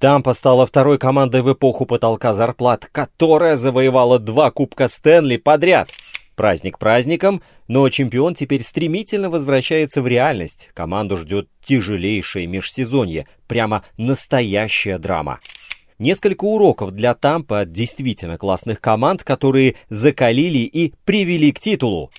[0.00, 5.90] Тампа стала второй командой в эпоху потолка зарплат, которая завоевала два Кубка Стэнли подряд.
[6.36, 10.70] Праздник праздником, но чемпион теперь стремительно возвращается в реальность.
[10.72, 15.40] Команду ждет тяжелейшее межсезонье, прямо настоящая драма.
[15.98, 22.10] Несколько уроков для Тампа от действительно классных команд, которые закалили и привели к титулу.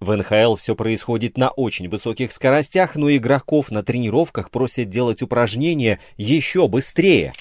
[0.00, 5.98] В НХЛ все происходит на очень высоких скоростях, но игроков на тренировках просят делать упражнения
[6.16, 7.32] еще быстрее.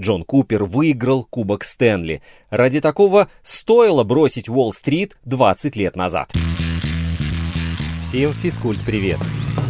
[0.00, 2.20] Джон Купер выиграл Кубок Стэнли.
[2.50, 6.32] Ради такого стоило бросить Уолл-стрит 20 лет назад.
[8.02, 9.18] Всем физкульт привет!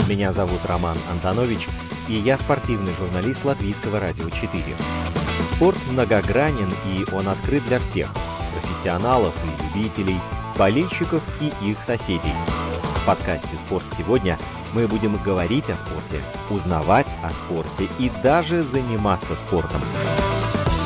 [0.09, 1.67] Меня зовут Роман Антонович,
[2.09, 4.63] и я спортивный журналист Латвийского радио 4.
[5.55, 8.15] Спорт многогранен, и он открыт для всех–
[8.63, 10.17] профессионалов и любителей–
[10.57, 12.35] болельщиков и их соседей.
[13.03, 14.39] В подкасте «Спорт сегодня»
[14.73, 19.83] мы будем говорить о спорте, узнавать о спорте и даже заниматься спортом.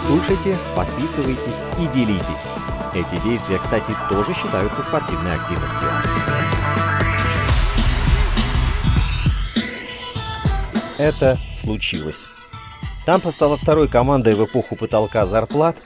[0.06, 2.44] Слушайте, подписывайтесь и делитесь.
[2.94, 5.88] Эти действия, кстати, тоже считаются спортивной активностью.
[10.98, 12.26] Это случилось.
[13.06, 15.76] Тампа стала второй командой в эпоху потолка зарплат,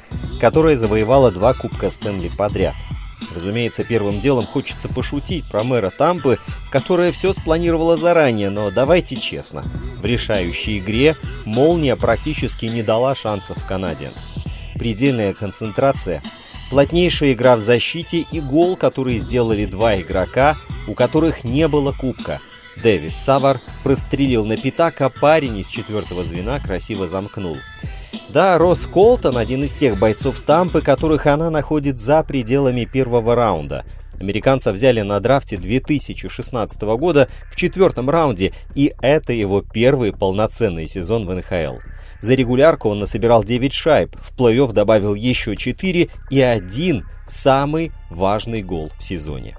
[0.41, 2.75] которая завоевала два Кубка Стэнли подряд–
[3.35, 6.39] Разумеется, первым делом хочется пошутить про мэра Тампы,
[6.71, 9.63] которая все спланировала заранее, но давайте честно.
[10.01, 14.29] В решающей игре молния практически не дала шансов канаденс.
[14.75, 16.23] Предельная концентрация,
[16.71, 20.57] плотнейшая игра в защите и гол, который сделали два игрока,
[20.89, 22.41] у которых не было кубка.
[22.83, 27.57] Дэвид Савар прострелил на пятак, а парень из четвертого звена красиво замкнул.
[28.33, 33.85] Да, Росс Колтон– один из тех бойцов Тампы, которых она находит за пределами первого раунда.
[34.19, 41.27] Американца взяли на драфте 2016 года в четвертом раунде, и это его первый полноценный сезон
[41.27, 41.81] в НХЛ.
[42.23, 48.63] За регулярку он насобирал 9 шайб, в плей-офф добавил еще 4 и один самый важный
[48.63, 49.57] гол в сезоне.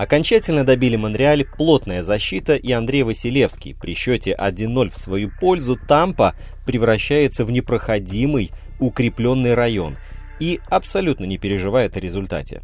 [0.00, 3.74] Окончательно добили Монреаль плотная защита и Андрей Василевский.
[3.74, 9.98] При счете 1-0 в свою пользу Тампа превращается в непроходимый, укрепленный район
[10.38, 12.62] и абсолютно не переживает о результате.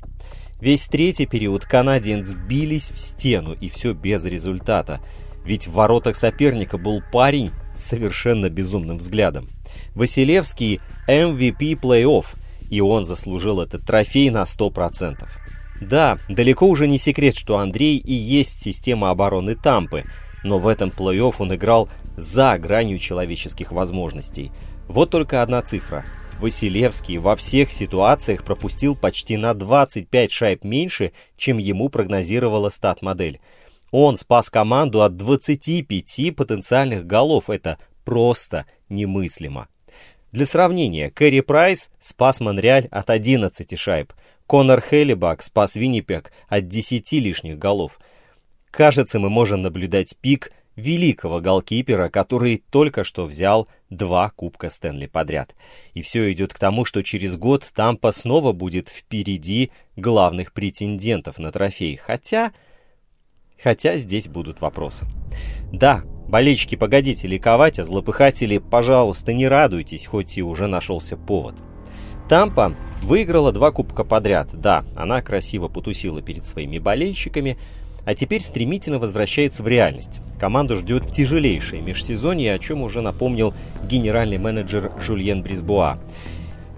[0.63, 5.03] Весь третий период канадиенс сбились в стену, и все без результата.
[5.45, 9.51] Ведь в воротах соперника был парень с совершенно безумным взглядом.
[9.95, 12.25] Василевский MVP плей-офф,
[12.71, 15.29] и он заслужил этот трофей на 100%.
[15.81, 20.05] Да, далеко уже не секрет, что Андрей и есть система обороны Тампы,
[20.43, 24.53] но в этом плей-офф он играл за гранью человеческих возможностей.
[24.89, 26.05] Вот только одна цифра.
[26.41, 33.41] Василевский во всех ситуациях пропустил почти на 25 шайб меньше, чем ему прогнозировала стат-модель.
[33.91, 37.49] Он спас команду от 25 потенциальных голов.
[37.49, 39.69] Это просто немыслимо.
[40.33, 44.13] Для сравнения, Кэрри Прайс спас Монреаль от 11 шайб–
[44.47, 47.99] Конор Хеллибак спас Виннипек от 10 лишних голов.
[48.71, 55.55] Кажется, мы можем наблюдать пик великого голкипера, который только что взял два Кубка Стэнли подряд.
[55.95, 61.51] И все идет к тому, что через год Тампа снова будет впереди главных претендентов на
[61.51, 61.97] трофей.
[61.97, 62.53] Хотя...
[63.61, 65.07] Хотя здесь будут вопросы.
[65.73, 71.57] Да, болельщики, погодите ликовать, а злопыхатели, пожалуйста, не радуйтесь, хоть и уже нашелся повод.
[72.29, 74.49] Тампа выиграла два кубка подряд.
[74.53, 77.57] Да, она красиво потусила перед своими болельщиками,
[78.05, 80.21] а теперь стремительно возвращается в реальность.
[80.39, 83.55] Команду ждет тяжелейшее межсезонье, о чем уже напомнил
[83.89, 85.99] генеральный менеджер Жульен Брисбуа.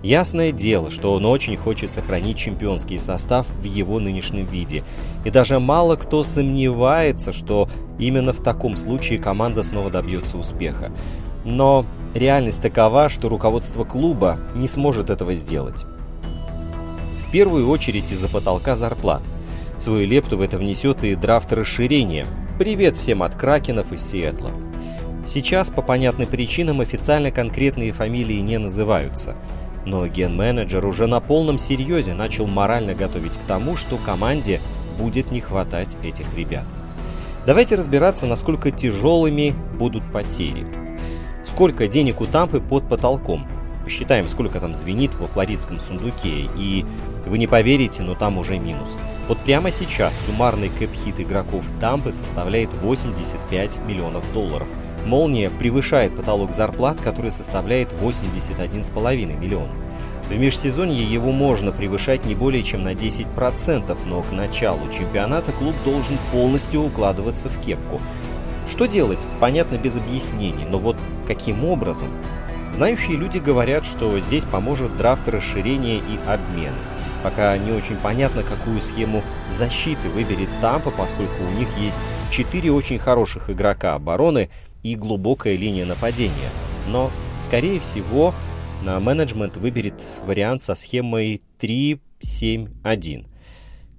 [0.02, 4.84] Ясное дело, что он очень хочет сохранить чемпионский состав в его нынешнем виде.
[5.24, 10.92] И даже мало кто сомневается, что именно в таком случае команда снова добьется успеха.
[11.48, 15.86] Но реальность такова, что руководство клуба не сможет этого сделать.
[17.26, 19.22] В первую очередь из-за потолка зарплат.
[19.78, 22.26] Свою лепту в это внесет и драфт расширения.
[22.58, 24.50] Привет всем от Кракенов из Сиэтла.
[25.26, 29.34] Сейчас по понятным причинам официально конкретные фамилии не называются.
[29.86, 34.60] Но ген-менеджер уже на полном серьезе начал морально готовить к тому, что команде
[34.98, 36.64] будет не хватать этих ребят.
[37.46, 40.66] Давайте разбираться, насколько тяжелыми будут потери
[41.44, 43.46] сколько денег у Тампы под потолком.
[43.84, 46.84] Посчитаем, сколько там звенит во флоридском сундуке, и
[47.26, 48.98] вы не поверите, но там уже минус.
[49.28, 54.68] Вот прямо сейчас суммарный кэп-хит игроков Тампы составляет 85 миллионов долларов.
[55.06, 59.72] Молния превышает потолок зарплат, который составляет 81,5 миллиона.
[60.28, 65.74] В межсезонье его можно превышать не более чем на 10%, но к началу чемпионата клуб
[65.86, 68.00] должен полностью укладываться в кепку–
[68.70, 72.08] что делать, понятно без объяснений, но вот каким образом?
[72.72, 76.72] Знающие люди говорят, что здесь поможет драфт расширения и обмен.
[77.22, 79.22] Пока не очень понятно, какую схему
[79.52, 81.98] защиты выберет Тампа, поскольку у них есть
[82.30, 84.50] четыре очень хороших игрока обороны
[84.82, 86.50] и глубокая линия нападения.
[86.88, 87.10] Но,
[87.44, 88.32] скорее всего,
[88.84, 93.26] на менеджмент выберет вариант со схемой 3-7-1.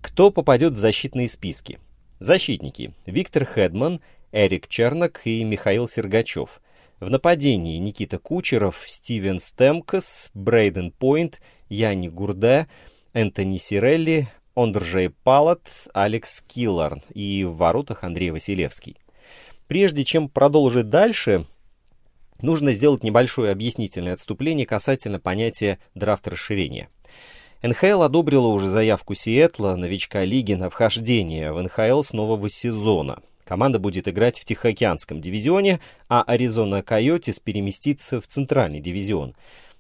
[0.02, 1.80] Кто попадет в защитные списки?
[2.20, 2.94] Защитники.
[3.06, 4.00] Виктор Хедман,
[4.32, 6.62] Эрик Чернок и Михаил Сергачев.
[7.00, 12.68] В нападении Никита Кучеров, Стивен Стемкас, Брейден Пойнт, Яни Гурде,
[13.14, 15.62] Энтони Сирелли, Ондржей Палат,
[15.94, 18.98] Алекс Килларн и в воротах Андрей Василевский.
[19.68, 21.46] Прежде чем продолжить дальше,
[22.42, 26.90] нужно сделать небольшое объяснительное отступление касательно понятия драфт расширения.
[27.64, 33.22] НХЛ одобрила уже заявку Сиэтла, новичка лиги, на вхождение в НХЛ с нового сезона.
[33.50, 39.34] Команда будет играть в Тихоокеанском дивизионе, а Аризона Койотис переместится в Центральный дивизион.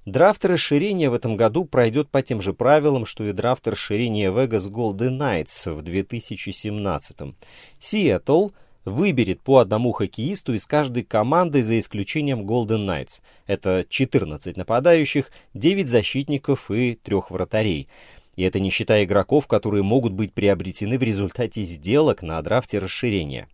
[0.08, 4.72] Драфт расширения в этом году пройдет по тем же правилам, что и драфт расширения Vegas
[4.72, 7.36] Golden Knights в 2017.
[7.80, 8.50] Сиэтл
[8.86, 13.22] выберет по одному хоккеисту из каждой команды за исключением Golden Knights.
[13.46, 17.88] Это 14 нападающих, 9 защитников и 3 вратарей.
[18.36, 23.48] И это не считая игроков, которые могут быть приобретены в результате сделок на драфте расширения.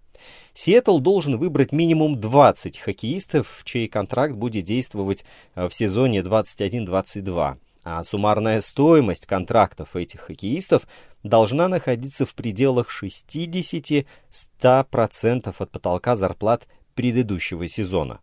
[0.53, 5.25] Сиэтл должен выбрать минимум 20 хоккеистов, чей контракт будет действовать
[5.55, 7.57] э, в сезоне 21-22.
[7.83, 10.87] А суммарная стоимость контрактов этих хоккеистов
[11.23, 18.19] должна находиться в пределах 60-100% от потолка зарплат предыдущего сезона.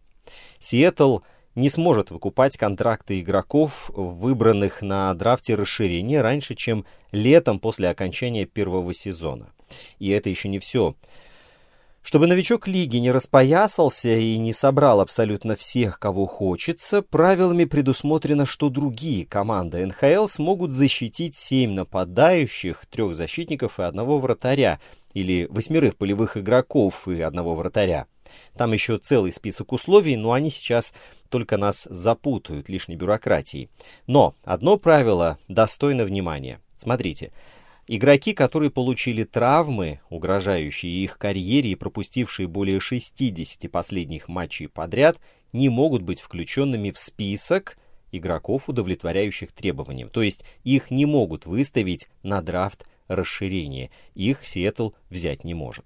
[0.58, 1.18] Сиэтл
[1.54, 8.94] не сможет выкупать контракты игроков, выбранных на драфте расширения раньше, чем летом после окончания первого
[8.94, 9.52] сезона.
[9.98, 10.94] И это еще не все.
[12.02, 18.70] Чтобы новичок лиги не распоясался и не собрал абсолютно всех, кого хочется, правилами предусмотрено, что
[18.70, 24.80] другие команды НХЛ смогут защитить семь нападающих, трех защитников и одного вратаря,
[25.14, 28.06] или восьмерых полевых игроков и одного вратаря.
[28.56, 30.94] Там еще целый список условий, но они сейчас
[31.28, 33.70] только нас запутают лишней бюрократией.
[34.06, 36.60] Но одно правило достойно внимания.
[36.78, 37.30] Смотрите,
[37.88, 45.18] Игроки, которые получили травмы, угрожающие их карьере и пропустившие более 60 последних матчей подряд,
[45.52, 47.76] не могут быть включенными в список
[48.12, 50.10] игроков, удовлетворяющих требованиям.
[50.10, 53.90] То есть их не могут выставить на драфт расширения.
[54.14, 55.84] Их Сиэтл взять не может.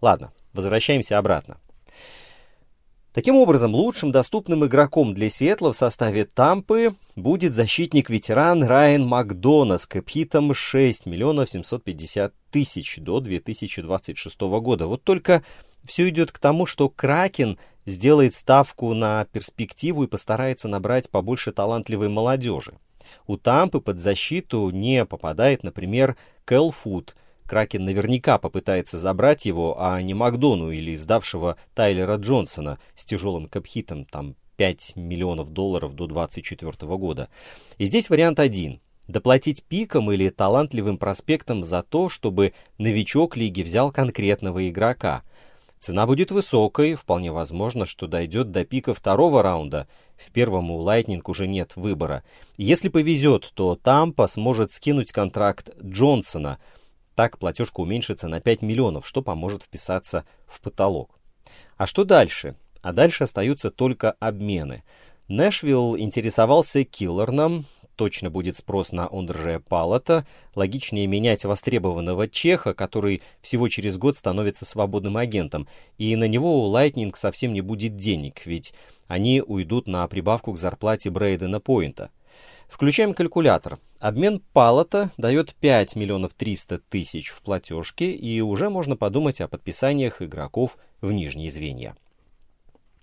[0.00, 1.58] Ладно, возвращаемся обратно.
[3.14, 9.86] Таким образом, лучшим доступным игроком для Сиэтла в составе Тампы будет защитник-ветеран Райан Макдона с
[9.86, 14.88] кэпхитом 6 миллионов 750 тысяч до 2026 года.
[14.88, 15.44] Вот только
[15.84, 17.56] все идет к тому, что Кракен
[17.86, 22.74] сделает ставку на перспективу и постарается набрать побольше талантливой молодежи.
[23.28, 27.14] У Тампы под защиту не попадает, например, Кэла Фута–
[27.46, 33.67] Кракен наверняка попытается забрать его, а не Макдону или сдавшего Тайлера Джонсона с тяжелым cap
[33.67, 37.28] hit ом, там 5 миллионов долларов до 2024 года.
[37.76, 38.80] И здесь вариант один.
[39.08, 45.22] Доплатить пиком или талантливым проспектом за то, чтобы новичок лиги взял конкретного игрока.
[45.78, 49.86] Цена будет высокой, вполне возможно, что дойдет до пика второго раунда.
[50.16, 52.22] В первом у Лайтнинг уже нет выбора.
[52.56, 56.58] Если повезет, то Тампа сможет скинуть контракт Джонсона–
[57.14, 61.18] так платежка уменьшится на 5 миллионов, что поможет вписаться в потолок.
[61.76, 62.56] А что дальше?
[62.82, 64.82] А дальше остаются только обмены.
[65.28, 67.64] Нэшвилл интересовался Киллорном,
[67.96, 74.64] точно будет спрос на Ондржея Палата, логичнее менять востребованного чеха, который всего через год становится
[74.64, 78.74] свободным агентом, и на него у Лайтнинг совсем не будет денег, ведь
[79.06, 82.10] они уйдут на прибавку к зарплате Брейдена Пойнта.
[82.74, 83.78] Включаем калькулятор.
[84.00, 90.20] Обмен палата дает 5 миллионов 300 тысяч в платежке, и уже можно подумать о подписаниях
[90.20, 91.94] игроков в нижние звенья.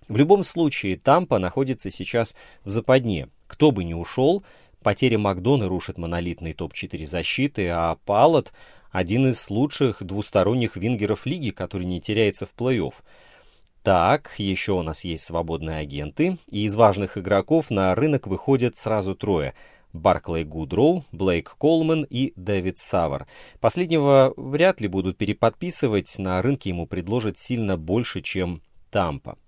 [0.08, 3.30] В любом случае, Тампа находится сейчас в западне.
[3.46, 4.44] Кто бы ни ушел,
[4.82, 8.52] потеря Макдона рушит монолитный топ-4 защиты, а Палат–
[8.90, 12.92] один из лучших двусторонних вингеров лиги, который не теряется в плей-офф.
[13.82, 19.14] Так, еще у нас есть свободные агенты, и из важных игроков на рынок выходят сразу
[19.14, 19.54] трое–
[19.92, 23.26] Баркли Гудроу, Блейк Колман и Дэвид Савар.
[23.60, 29.38] Последнего вряд ли будут переподписывать, на рынке ему предложат сильно больше, чем Тампа.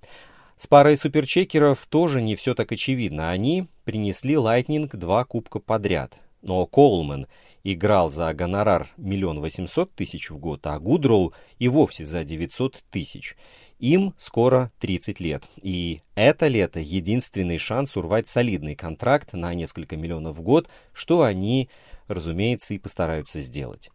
[0.57, 3.31] С парой суперчекеров тоже не все так очевидно.
[3.31, 6.19] Они принесли Лайтнинг два кубка подряд.
[6.43, 7.27] Но Колман
[7.65, 13.37] играл за гонорар миллион восемьсот тысяч в год, а Гудроу и вовсе за 900 тысяч.
[13.79, 20.37] Им скоро 30 лет, и это лето единственный шанс урвать солидный контракт на несколько миллионов
[20.37, 21.69] в год, что они,
[22.07, 23.91] разумеется, и постараются сделать.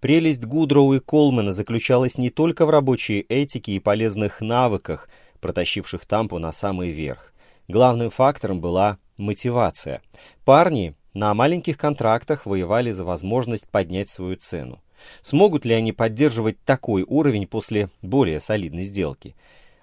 [0.00, 5.08] Прелесть Гудроу и Колмана заключалась не только в рабочей этике и полезных навыках,
[5.40, 7.32] протащивших Тампу на самый верх.
[7.68, 10.02] Главным фактором была мотивация.
[10.44, 14.80] Парни на маленьких контрактах воевали за возможность поднять свою цену.
[15.22, 19.34] Смогут ли они поддерживать такой уровень после более солидной сделки?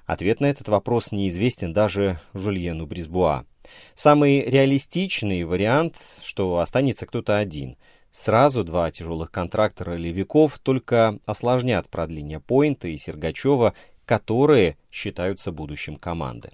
[0.05, 3.45] Ответ на этот вопрос неизвестен даже Жульену Брисбуа.
[3.93, 7.77] Самый реалистичный вариант, что останется кто-то один.
[8.11, 13.73] Сразу два тяжелых контрактора левиков только осложнят продление Пойнта и Сергачева,
[14.05, 16.51] которые считаются будущим команды.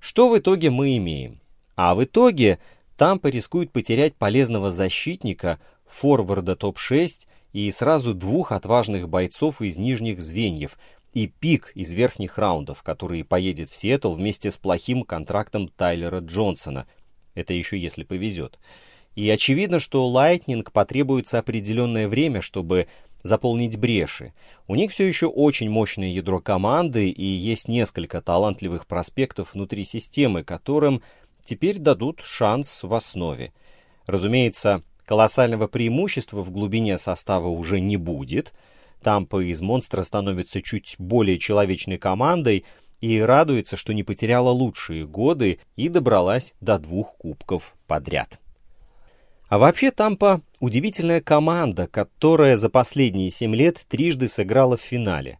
[0.00, 1.40] Что в итоге мы имеем?
[1.76, 2.58] А в итоге
[2.96, 10.76] Тампа рискует потерять полезного защитника, форварда топ-6 и сразу двух отважных бойцов из нижних звеньев
[11.14, 16.88] и пик из верхних раундов, который поедет в Сиэтл вместе с плохим контрактом Тайлера Джонсона.
[17.34, 18.58] Это еще если повезет.
[19.14, 22.88] И очевидно, что Лайтнинг потребуется определенное время, чтобы
[23.22, 24.34] заполнить бреши.
[24.66, 30.42] У них все еще очень мощное ядро команды и есть несколько талантливых проспектов внутри системы,
[30.42, 31.02] которым
[31.44, 33.52] теперь дадут шанс в основе.
[34.06, 38.52] Разумеется, колоссального преимущества в глубине состава уже не будет.
[39.02, 42.64] Тампа из монстра становится чуть более человечной командой
[43.00, 48.40] и радуется, что не потеряла лучшие годы и добралась до двух кубков подряд.
[49.48, 55.38] А вообще Тампа удивительная команда, которая за последние семь лет трижды сыграла в финале,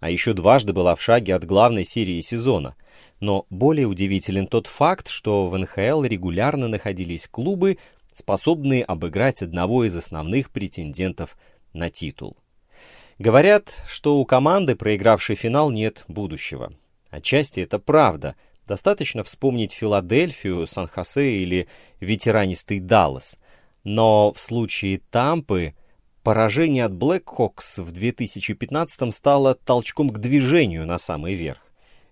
[0.00, 2.74] а еще дважды была в шаге от главной серии сезона–
[3.20, 7.78] но более удивителен тот факт, что в НХЛ регулярно находились клубы,
[8.14, 11.36] способные обыграть одного из основных претендентов
[11.72, 12.36] на титул.
[13.18, 16.72] Говорят, что у команды, проигравшей финал, нет будущего.
[17.10, 18.34] Отчасти это правда.
[18.66, 21.68] Достаточно вспомнить Филадельфию, Сан-Хосе или
[22.00, 23.38] ветеранистый Даллас.
[23.84, 25.74] Но в случае Тампы
[26.22, 31.60] поражение от Блэкхокс в 2015 стало толчком к движению на самый верх.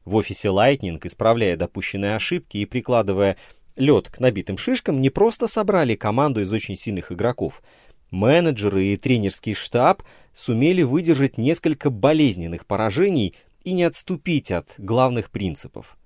[0.05, 3.37] В офисе Lightning, исправляя допущенные ошибки и прикладывая
[3.77, 7.63] лед к набитым шишкам, не просто собрали команду из очень сильных игроков.
[8.11, 10.03] Менеджеры и тренерский штаб
[10.35, 15.97] сумели выдержать несколько болезненных поражений и не отступить от главных принципов.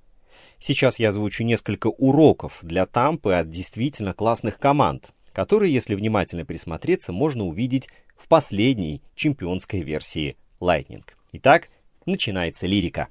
[0.58, 7.12] Сейчас я озвучу несколько уроков для Тампы от действительно классных команд, которые, если внимательно присмотреться,
[7.12, 11.04] можно увидеть в последней чемпионской версии Lightning.
[11.32, 11.68] Итак,
[12.06, 13.08] начинается лирика.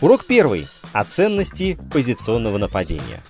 [0.00, 0.66] Урок первый.
[0.92, 3.20] О ценности позиционного нападения.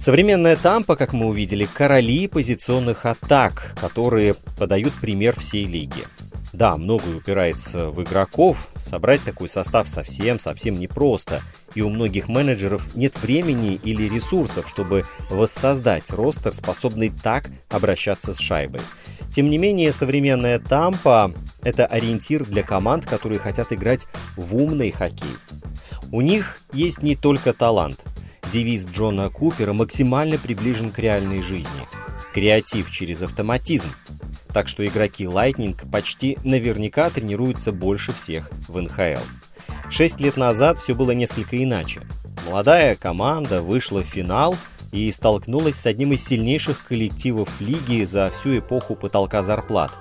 [0.00, 6.06] Современная Тампа, как мы увидели, короли позиционных атак, которые подают пример всей лиге.
[6.54, 11.42] Да, многое упирается в игроков, собрать такой состав совсем-совсем непросто,
[11.74, 18.38] и у многих менеджеров нет времени или ресурсов, чтобы воссоздать ростер, способный так обращаться с
[18.38, 18.80] шайбой.
[19.34, 24.06] Тем не менее, современная Тампа— это ориентир для команд, которые хотят играть
[24.38, 25.36] в умный хоккей.
[26.10, 28.00] У них есть не только талант.
[28.52, 31.86] Девиз Джона Купера максимально приближен к реальной жизни.
[32.32, 33.88] Креатив через автоматизм.
[34.52, 39.22] Так что игроки Lightning почти наверняка тренируются больше всех в НХЛ.
[39.90, 42.00] Шесть лет назад все было несколько иначе.
[42.46, 44.56] Молодая команда вышла в финал—
[44.92, 49.92] и столкнулась с одним из сильнейших коллективов лиги за всю эпоху потолка зарплат.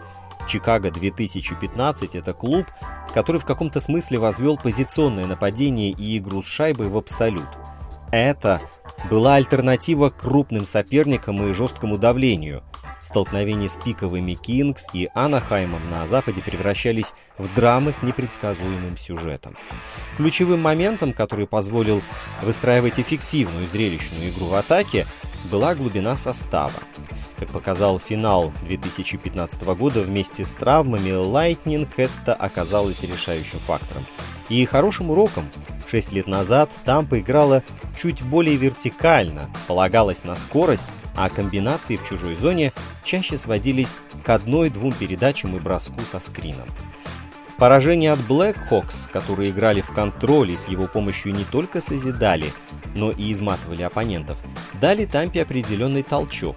[0.48, 2.65] Чикаго 2015– это клуб,
[3.13, 7.48] который в каком-то смысле возвел позиционное нападение и игру с шайбой в абсолют.
[8.12, 8.62] Это
[9.10, 12.63] была альтернатива крупным соперникам и жесткому давлению.
[13.04, 19.56] Столкновения с пиковыми Кингс и Анахаймом на Западе превращались в драмы с непредсказуемым сюжетом.
[20.18, 22.01] Ключевым моментом, который позволил
[22.42, 25.08] выстраивать эффективную зрелищную игру в атаке,
[25.46, 26.79] была глубина состава.
[27.38, 34.05] Как показал финал 2015 года вместе с травмами, Lightning это оказалось решающим фактором.
[34.50, 35.50] И хорошим уроком.
[35.89, 37.63] Шесть лет назад Тампа играла
[38.00, 44.91] чуть более вертикально, полагалась на скорость, а комбинации в чужой зоне чаще сводились к одной-двум
[44.93, 46.67] передачам и броску со скрином.
[47.60, 52.54] Поражение от Blackhawks, которые играли в контроль и с его помощью не только созидали,
[52.96, 54.38] но и изматывали оппонентов,
[54.80, 56.56] дали Тампе определенный толчок.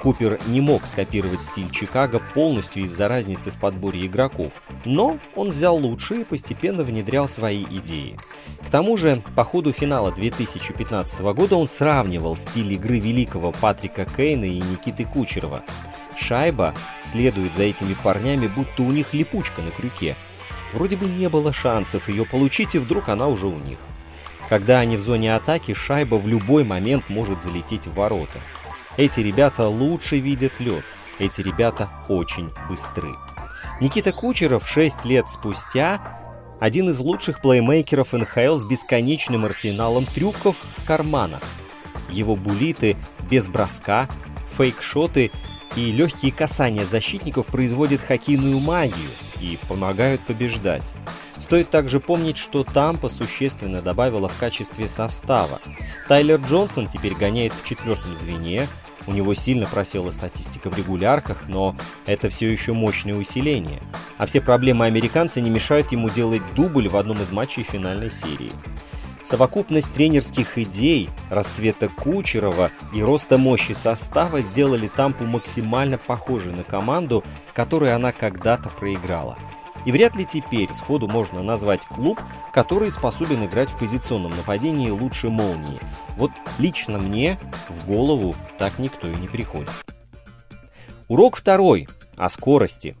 [0.00, 4.54] Купер не мог скопировать стиль Чикаго полностью из-за разницы в подборе игроков,
[4.86, 8.18] но он взял лучшие и постепенно внедрял свои идеи.
[8.66, 14.46] К тому же, по ходу финала 2015 года он сравнивал стиль игры великого Патрика Кейна
[14.46, 15.62] и Никиты Кучерова.
[16.18, 20.16] Шайба следует за этими парнями, будто у них липучка на крюке–
[20.72, 23.78] Вроде бы не было шансов ее получить, и вдруг она уже у них.
[24.48, 28.40] Когда они в зоне атаки, шайба в любой момент может залететь в ворота.
[28.96, 30.84] Эти ребята лучше видят лед.
[31.18, 33.14] Эти ребята очень быстры.
[33.80, 36.00] Никита Кучеров 6 лет спустя
[36.60, 41.42] один из лучших плеймейкеров НХЛ с бесконечным арсеналом трюков в карманах.
[42.10, 42.96] Его булиты
[43.30, 44.08] без броска,
[44.56, 45.30] фейк-шоты
[45.76, 49.10] и легкие касания защитников производят хоккейную магию
[49.40, 50.94] и помогают побеждать.
[51.38, 55.60] Стоит также помнить, что Тампа существенно добавила в качестве состава.
[56.08, 58.66] Тайлер Джонсон теперь гоняет в четвертом звене,
[59.08, 63.80] у него сильно просела статистика в регулярках, но это все еще мощное усиление.
[64.18, 68.52] А все проблемы американца не мешают ему делать дубль в одном из матчей финальной серии.
[69.28, 77.22] Совокупность тренерских идей, расцвета Кучерова и роста мощи состава сделали Тампу максимально похожей на команду,
[77.52, 79.36] которой она когда-то проиграла.
[79.84, 82.18] И вряд ли теперь сходу можно назвать клуб,
[82.54, 85.78] который способен играть в позиционном нападении лучше молнии.
[86.16, 89.68] Вот лично мне в голову так никто и не приходит.
[91.06, 92.96] Урок второй о скорости.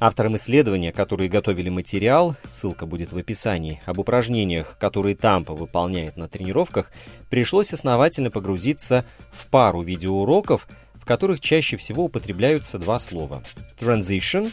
[0.00, 6.28] Авторам исследования, которые готовили материал, ссылка будет в описании, об упражнениях, которые Тампа выполняет на
[6.28, 6.90] тренировках,
[7.30, 13.42] пришлось основательно погрузиться в пару видеоуроков, в которых чаще всего употребляются два слова–
[13.78, 14.52] transition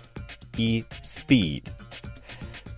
[0.58, 1.70] и speed.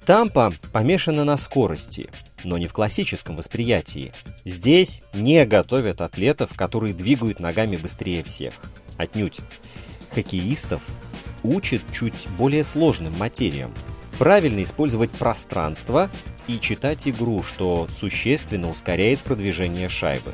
[0.06, 2.10] Тампа помешана на скорости,
[2.44, 4.12] но не в классическом восприятии.
[4.46, 8.54] Здесь не готовят атлетов, которые двигают ногами быстрее всех.
[8.98, 9.40] Отнюдь.
[10.12, 10.82] Хоккеистов
[11.44, 13.72] учат чуть более сложным материям.
[14.18, 16.10] Правильно использовать пространство
[16.48, 20.34] и читать игру, что существенно ускоряет продвижение шайбы.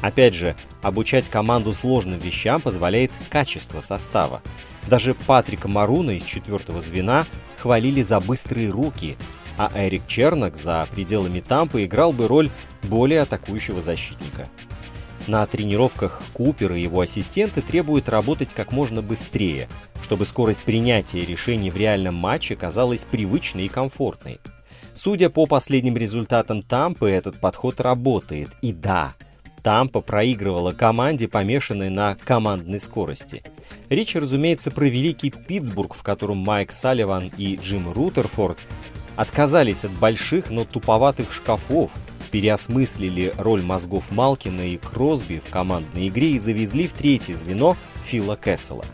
[0.00, 4.40] Опять же, обучать команду сложным вещам позволяет качество состава.
[4.88, 7.26] Даже Патрика Маруна из четвертого звена
[7.58, 9.16] хвалили за быстрые руки,
[9.58, 12.50] а Эрик Чернок за пределами Тампы играл бы роль
[12.82, 14.48] более атакующего защитника.
[15.26, 19.68] На тренировках Купер и его ассистенты требуют работать как можно быстрее,
[20.02, 24.40] чтобы скорость принятия решений в реальном матче казалась привычной и комфортной.
[24.94, 28.50] Судя по последним результатам Тампы, этот подход работает.
[28.60, 29.14] И да,
[29.62, 33.42] Тампа проигрывала команде, помешанной на командной скорости.
[33.88, 38.58] Речь, разумеется, про великий Питтсбург, в котором Майк Салливан и Джим Рутерфорд
[39.16, 41.90] отказались от больших, но туповатых шкафов,
[42.30, 48.36] переосмыслили роль мозгов Малкина и Кросби в командной игре и завезли в третье звено Фила
[48.36, 48.84] Кессела.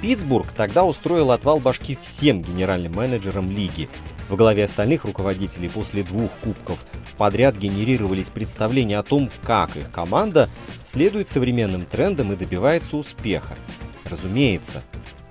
[0.00, 3.88] Питтсбург тогда устроил отвал башки всем генеральным менеджерам лиги.
[4.28, 6.78] В голове остальных руководителей после двух кубков
[7.16, 10.48] подряд генерировались представления о том, как их команда
[10.86, 13.56] следует современным трендам и добивается успеха.
[14.04, 14.82] Разумеется,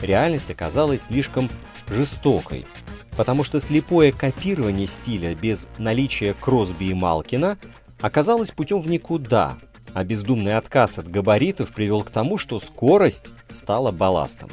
[0.02, 1.50] реальность оказалась слишком
[1.88, 2.66] жестокой,
[3.18, 7.58] потому что слепое копирование стиля без наличия Кросби и Малкина
[8.00, 9.58] оказалось путем в никуда,
[9.94, 14.50] а бездумный отказ от габаритов привел к тому, что скорость стала балластом.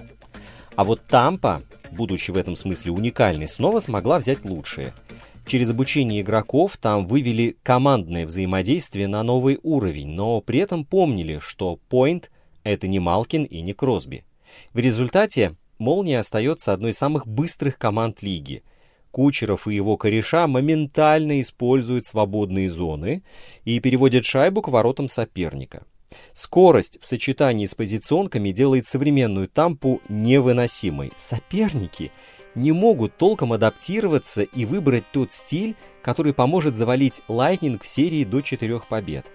[0.74, 4.92] А вот Тампа, будучи в этом смысле уникальной, снова смогла взять лучшее–
[5.46, 11.78] Через обучение игроков там вывели командное взаимодействие на новый уровень, но при этом помнили, что
[11.90, 12.30] Point—
[12.64, 14.24] это не Малкин и не Кросби.
[14.72, 18.62] В результате «Молния» остается одной из самых быстрых команд лиги.
[19.10, 23.22] Кучеров и его кореша моментально используют свободные зоны
[23.64, 25.84] и переводят шайбу к воротам соперника.
[26.32, 31.12] Скорость в сочетании с позиционками делает современную тампу невыносимой.
[31.18, 32.10] Соперники—
[32.54, 38.40] не могут толком адаптироваться и выбрать тот стиль, который поможет завалить Lightning в серии до
[38.40, 39.26] четырех побед.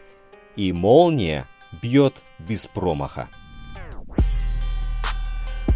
[0.55, 1.45] И молния
[1.81, 3.29] бьет без промаха.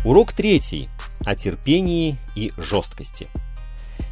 [0.05, 0.89] Урок третий
[1.25, 3.27] о терпении и жесткости.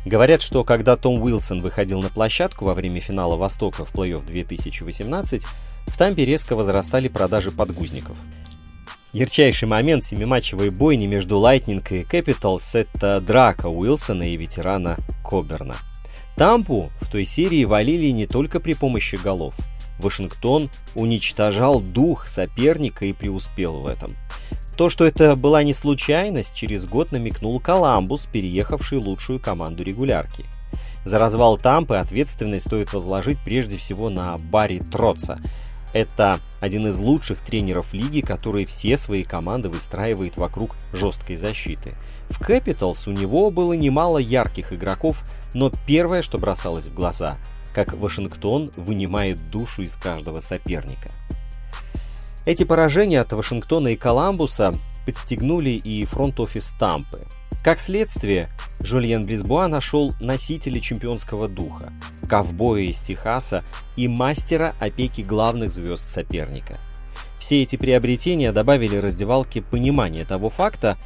[0.06, 5.44] Говорят, что когда Том Уилсон выходил на площадку во время финала Востока в плей-офф 2018,
[5.88, 8.18] в Тампе резко возрастали продажи подгузников–
[9.14, 15.76] Ярчайший момент семиматчевой бойни между Лайтнинг и Capitals– это драка Уилсона и ветерана Коберна.
[16.38, 19.54] Тампу в той серии валили не только при помощи голов.
[20.00, 24.16] Вашингтон уничтожал дух соперника и преуспел в этом.
[24.82, 30.46] То, что это была не случайность, через год намекнул Коламбус, переехавший лучшую команду регулярки.
[31.06, 35.40] За развал Тампы ответственность стоит возложить прежде всего на Барри Троца–
[35.94, 41.92] это один из лучших тренеров лиги, который все свои команды выстраивает вокруг жесткой защиты.
[42.30, 45.22] В Capitals у него было немало ярких игроков,
[45.54, 47.38] но первое, что бросалось в глаза,
[47.74, 51.12] как Вашингтон вынимает душу из каждого соперника.
[52.46, 54.74] Эти поражения от Вашингтона и Коламбуса
[55.06, 57.22] подстегнули и фронт-офис Тампы.
[57.64, 58.50] Как следствие,
[58.80, 61.94] Жульен Близбуа нашел носителя чемпионского духа,
[62.28, 63.64] ковбоя из Техаса
[63.96, 66.78] и мастера опеки главных звезд соперника.
[67.38, 70.98] Все эти приобретения добавили раздевалке понимание того факта,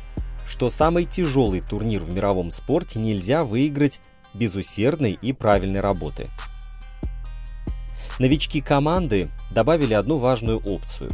[0.48, 4.00] что самый тяжелый турнир в мировом спорте нельзя выиграть
[4.34, 6.30] без усердной и правильной работы.
[8.20, 11.12] Новички команды добавили одну важную опцию.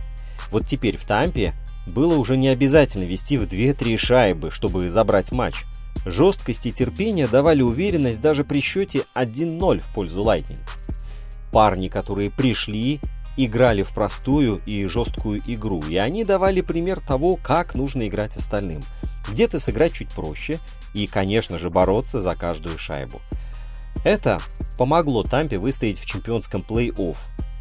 [0.52, 1.54] Вот теперь в Тампе
[1.88, 5.64] было уже не обязательно вести в 2-3 шайбы, чтобы забрать матч.
[6.06, 10.60] Жесткость и терпение давали уверенность даже при счете 1-0 в пользу Лайтнинг.
[11.52, 13.00] Парни, которые пришли,
[13.38, 18.82] играли в простую и жесткую игру, и они давали пример того, как нужно играть остальным.
[19.30, 20.60] Где-то сыграть чуть проще
[20.94, 23.22] и, конечно же, бороться за каждую шайбу.
[24.04, 24.40] Это
[24.78, 27.18] помогло Тампе выстоять в чемпионском плей-офф.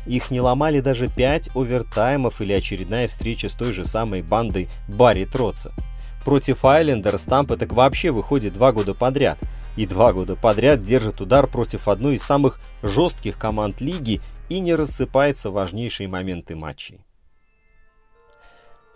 [0.07, 5.25] Их не ломали даже 5 овертаймов или очередная встреча с той же самой бандой Барри
[5.25, 5.73] Троца.
[6.25, 9.39] Против Айлендерс Тампа так вообще выходит два года подряд.
[9.77, 14.75] И два года подряд держит удар против одной из самых жестких команд лиги и не
[14.75, 17.01] рассыпается в важнейшие моменты матчей.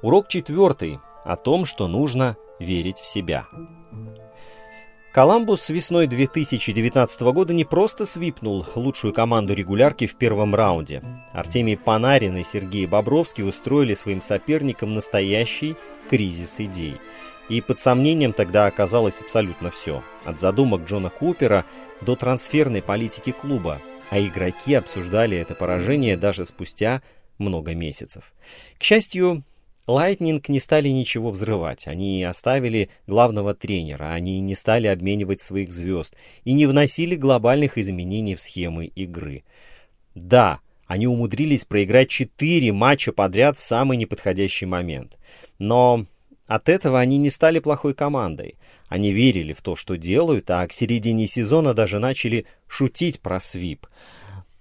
[0.02, 3.46] Урок четвертый о том, что нужно верить в себя.
[5.14, 11.04] Коламбус весной 2019 года не просто свипнул лучшую команду регулярки в первом раунде.
[11.32, 15.76] Артемий Панарин и Сергей Бобровский устроили своим соперникам настоящий
[16.10, 16.96] кризис идей.
[17.48, 20.02] И под сомнением тогда оказалось абсолютно все.
[20.24, 21.64] От задумок Джона Купера
[22.00, 23.80] до трансферной политики клуба.
[24.10, 27.02] А игроки обсуждали это поражение даже спустя
[27.38, 28.32] много месяцев.
[28.78, 29.44] К счастью,
[29.86, 36.16] Лайтнинг не стали ничего взрывать, они оставили главного тренера, они не стали обменивать своих звезд
[36.44, 39.44] и не вносили глобальных изменений в схемы игры.
[40.14, 45.18] Да, они умудрились проиграть четыре матча подряд в самый неподходящий момент.
[45.58, 46.06] Но
[46.46, 48.56] от этого они не стали плохой командой.
[48.88, 53.86] Они верили в то, что делают, а к середине сезона даже начали шутить про свип.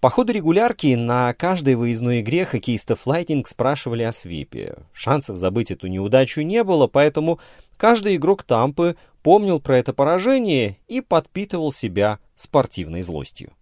[0.03, 4.79] По ходу регулярки на каждой выездной игре хоккеистов Lightning спрашивали о свипе.
[4.91, 7.39] Шансов забыть эту неудачу не было, поэтому
[7.77, 13.53] каждый игрок Тампы помнил про это поражение и подпитывал себя спортивной злостью.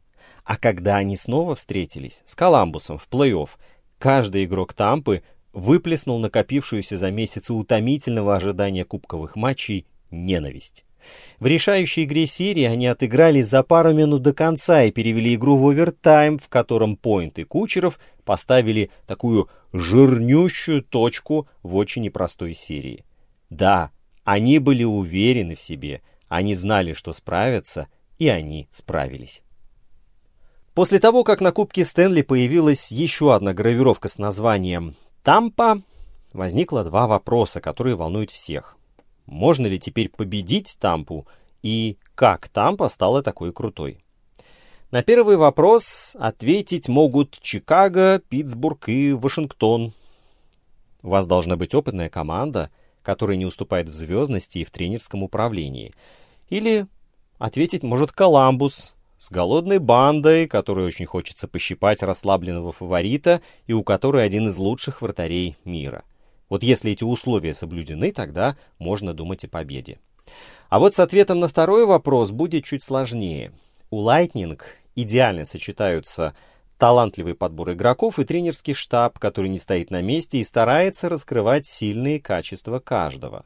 [0.44, 3.50] А когда они снова встретились с Коламбусом в плей-офф,
[4.00, 5.22] каждый игрок Тампы
[5.54, 10.86] выплеснул накопившуюся за месяцы утомительного ожидания кубковых матчей ненависть.
[11.40, 15.68] В решающей игре серии они отыгрались за пару минут до конца и перевели игру в
[15.68, 23.06] овертайм, в котором Пойнт и Кучеров поставили такую жирнющую точку в очень непростой серии.
[23.50, 23.92] Да,
[24.24, 27.88] они были уверены в себе, они знали, что справятся,
[28.18, 29.42] и они справились.
[30.74, 35.82] После того, как на Кубке Стэнли появилась еще одна гравировка с названием «Тампа»,
[36.32, 38.78] возникло два вопроса, которые волнуют всех.
[39.26, 41.28] Можно ли теперь победить Тампу
[41.62, 44.00] и как Тампа стала такой крутой?
[44.92, 49.94] На первый вопрос ответить могут Чикаго, Питтсбург и Вашингтон.
[51.02, 52.70] У вас должна быть опытная команда,
[53.02, 55.94] которая не уступает в звездности и в тренерском управлении.
[56.50, 56.88] Или
[57.40, 64.26] ответить может Коламбус с голодной бандой, которой очень хочется пощипать расслабленного фаворита и у которой
[64.26, 66.04] один из лучших вратарей мира.
[66.52, 70.00] Вот если эти условия соблюдены, тогда можно думать о победе.
[70.68, 73.54] А вот с ответом на второй вопрос будет чуть сложнее.
[73.90, 74.60] У Lightning
[74.94, 76.36] идеально сочетаются
[76.78, 82.20] талантливый подбор игроков и тренерский штаб, который не стоит на месте и старается раскрывать сильные
[82.20, 83.46] качества каждого.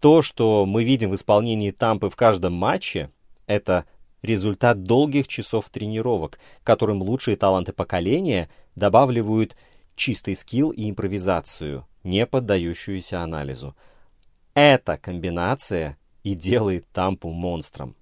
[0.00, 3.12] То, что мы видим в исполнении Тампы в каждом матче,
[3.46, 3.84] это
[4.22, 9.54] результат долгих часов тренировок, которым лучшие таланты поколения добавливают
[9.98, 13.76] чистый скилл и импровизацию, не поддающуюся анализу.
[14.54, 17.94] Эта комбинация и делает Тампу монстром.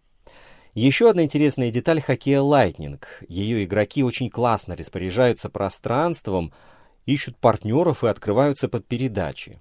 [0.75, 3.03] Еще одна интересная деталь хоккея Lightning.
[3.29, 6.53] Ее игроки очень классно распоряжаются пространством,
[7.07, 9.61] ищут партнеров и открываются под передачи.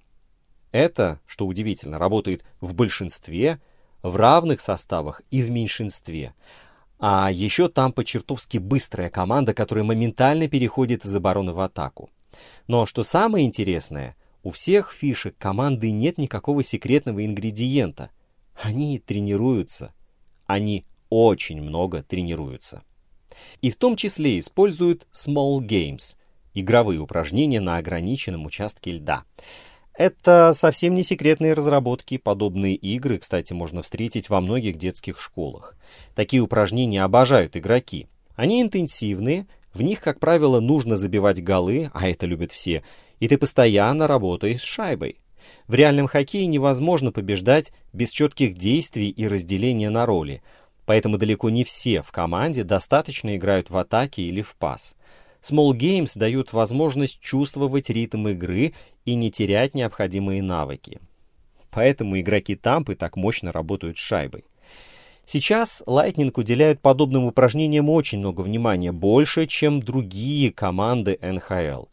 [0.72, 3.60] Это, что удивительно, работает в большинстве,
[4.02, 6.34] в равных составах и в меньшинстве.
[6.98, 12.10] А еще там по чертовски быстрая команда, которая моментально переходит из обороны в атаку.
[12.66, 18.10] Но что самое интересное, у всех фишек команды нет никакого секретного ингредиента.
[18.54, 19.94] Они тренируются.
[20.46, 22.82] Они очень много тренируются.
[23.60, 26.16] И в том числе используют small games,
[26.54, 29.24] игровые упражнения на ограниченном участке льда.
[29.94, 32.18] Это совсем не секретные разработки.
[32.18, 35.74] Подобные игры, кстати, можно встретить во многих детских школах.
[36.14, 38.08] Такие упражнения обожают игроки.
[38.34, 42.82] Они интенсивные, в них, как правило, нужно забивать голы, а это любят все,
[43.20, 45.20] и ты постоянно работаешь с шайбой.
[45.68, 50.42] В реальном хоккее невозможно побеждать без четких действий и разделения на роли,
[50.86, 54.96] поэтому далеко не все в команде достаточно играют в атаке или в пас.
[55.42, 58.72] Small Games дают возможность чувствовать ритм игры
[59.04, 61.00] и не терять необходимые навыки.
[61.70, 64.44] Поэтому игроки Тампы так мощно работают с шайбой.
[65.26, 71.86] Сейчас Lightning уделяют подобным упражнениям очень много внимания, больше, чем другие команды НХЛ.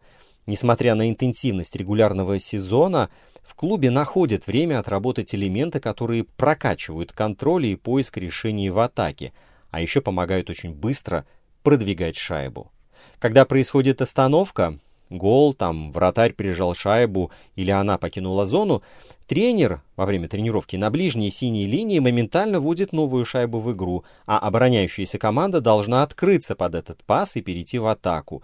[0.45, 3.09] Несмотря на интенсивность регулярного сезона,
[3.41, 9.33] в клубе находят время отработать элементы, которые прокачивают контроль и поиск решений в атаке,
[9.71, 11.25] а еще помогают очень быстро
[11.63, 12.71] продвигать шайбу.
[13.17, 14.77] Когда происходит остановка,
[15.17, 18.83] гол, там вратарь прижал шайбу или она покинула зону,
[19.27, 24.39] тренер во время тренировки на ближней синей линии моментально вводит новую шайбу в игру, а
[24.39, 28.43] обороняющаяся команда должна открыться под этот пас и перейти в атаку.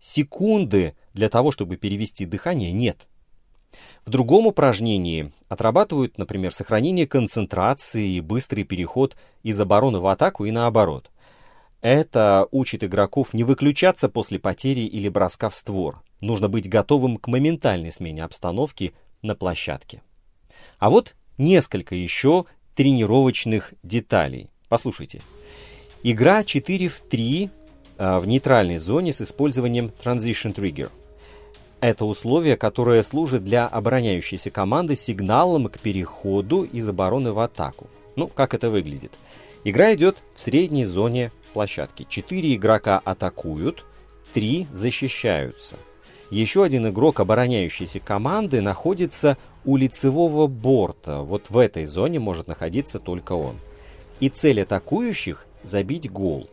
[0.00, 3.06] Секунды для того, чтобы перевести дыхание, нет.
[4.04, 10.50] В другом упражнении отрабатывают, например, сохранение концентрации и быстрый переход из обороны в атаку и
[10.50, 11.10] наоборот.
[11.84, 16.00] Это учит игроков не выключаться после потери или броска в створ.
[16.22, 20.00] Нужно быть готовым к моментальной смене обстановки на площадке.
[20.78, 24.48] А вот несколько еще тренировочных деталей.
[24.70, 25.20] Послушайте.
[26.02, 27.50] Игра 4 в 3
[27.98, 30.90] а, в нейтральной зоне с использованием Transition Trigger.
[31.80, 37.88] Это условие, которое служит для обороняющейся команды сигналом к переходу из обороны в атаку.
[38.16, 39.12] Ну, как это выглядит?
[39.64, 42.06] Игра идет в средней зоне площадки.
[42.10, 43.86] Четыре игрока атакуют,
[44.34, 45.76] три защищаются.
[46.30, 51.20] Еще один игрок обороняющейся команды находится у лицевого борта.
[51.20, 53.56] Вот в этой зоне может находиться только он.
[54.20, 56.50] И цель атакующих– забить гол.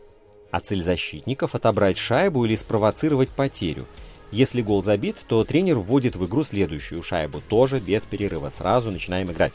[0.50, 3.84] А цель защитников– отобрать шайбу или спровоцировать потерю.
[4.30, 8.50] Если гол забит, то тренер вводит в игру следующую шайбу, тоже без перерыва.
[8.50, 9.52] Сразу начинаем играть.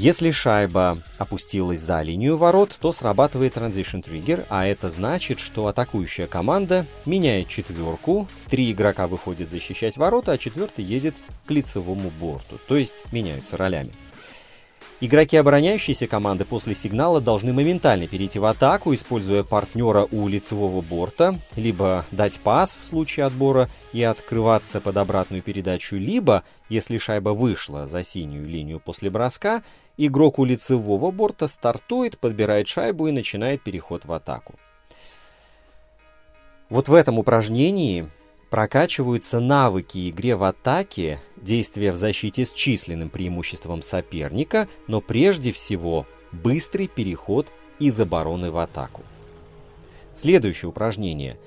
[0.00, 6.28] Если шайба опустилась за линию ворот, то срабатывает Transition Trigger, а это значит, что атакующая
[6.28, 12.76] команда меняет четверку, три игрока выходят защищать ворота, а четвертый едет к лицевому борту, то
[12.76, 13.90] есть меняются ролями.
[15.00, 21.40] Игроки обороняющейся команды после сигнала должны моментально перейти в атаку, используя партнера у лицевого борта,
[21.56, 27.88] либо дать пас в случае отбора и открываться под обратную передачу, либо, если шайба вышла
[27.88, 29.62] за синюю линию после броска,
[30.00, 34.54] Игрок у лицевого борта стартует, подбирает шайбу и начинает переход в атаку.
[36.70, 38.08] Вот в этом упражнении
[38.48, 46.06] прокачиваются навыки игре в атаке, действия в защите с численным преимуществом соперника, но прежде всего
[46.30, 47.48] быстрый переход
[47.80, 49.02] из обороны в атаку.
[50.14, 51.38] Следующее упражнение.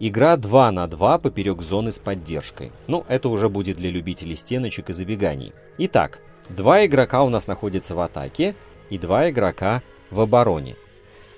[0.00, 2.72] Игра 2 на 2 поперек зоны с поддержкой.
[2.88, 5.52] Ну, это уже будет для любителей стеночек и забеганий.
[5.78, 8.54] Итак, Два игрока у нас находятся в атаке
[8.90, 10.76] и два игрока в обороне.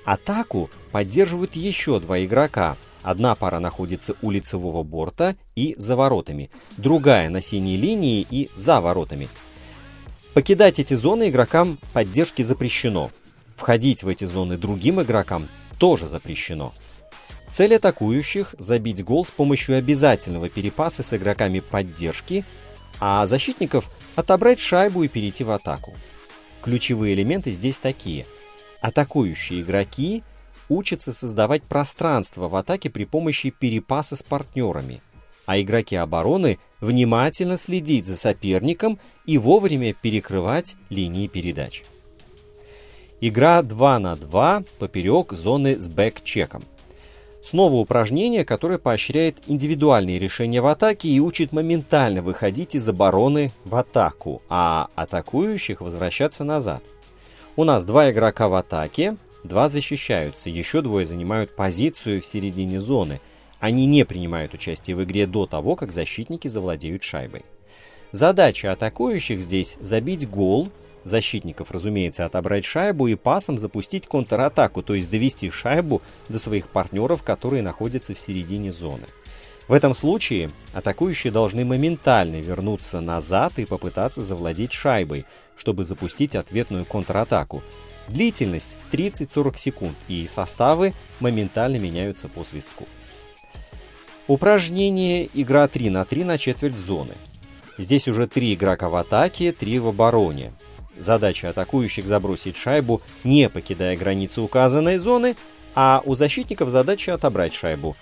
[0.05, 2.77] Атаку поддерживают еще два игрока.
[3.03, 8.81] Одна пара находится у лицевого борта и за воротами, другая на синей линии и за
[8.81, 9.29] воротами.
[10.33, 13.11] Покидать эти зоны игрокам поддержки запрещено.
[13.57, 16.73] Входить в эти зоны другим игрокам тоже запрещено.
[17.53, 22.45] Цель атакующих– забить гол с помощью обязательного перепаса с игроками поддержки,
[23.01, 25.95] а защитников отобрать шайбу и перейти в атаку.
[26.63, 28.27] Ключевые элементы здесь такие.
[28.81, 30.23] Атакующие игроки
[30.69, 35.03] учатся создавать пространство в атаке при помощи перепаса с партнерами,
[35.47, 41.83] а игроки обороны внимательно следить за соперником и вовремя перекрывать линии передач.
[43.21, 46.63] Игра 2 на 2 поперек зоны с бэк-чеком.
[47.45, 53.77] Снова упражнение, которое поощряет индивидуальные решения в атаке и учит моментально выходить из обороны в
[53.77, 56.83] атаку, а атакующих возвращаться назад.
[57.57, 63.21] У нас два игрока в атаке, два защищаются, еще двое занимают позицию в середине зоны.
[63.61, 67.45] Они не принимают участие в игре до того, как защитники завладеют шайбой.
[68.11, 70.71] Задача атакующих здесь забить гол
[71.05, 77.23] защитников, разумеется, отобрать шайбу и пасом запустить контратаку, то есть довести шайбу до своих партнеров,
[77.23, 79.07] которые находятся в середине зоны.
[79.69, 85.25] В этом случае атакующие должны моментально вернуться назад и попытаться завладеть шайбой,
[85.57, 87.63] чтобы запустить ответную контратаку.
[88.09, 92.85] Длительность 30-40 секунд, и составы моментально меняются по свистку.
[94.27, 97.15] Упражнение игра 3 на 3 на четверть зоны.
[97.77, 100.53] Здесь уже три игрока в атаке, три в обороне.
[100.99, 105.37] Задача атакующих забросить шайбу, не покидая границы указанной зоны,
[105.75, 107.97] а у защитников задача отобрать шайбу.